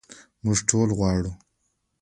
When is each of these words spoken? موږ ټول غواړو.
موږ 0.43 0.57
ټول 0.69 0.89
غواړو. 0.97 1.31